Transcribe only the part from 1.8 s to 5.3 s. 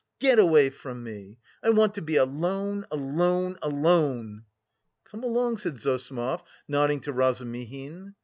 to be alone, alone, alone!" "Come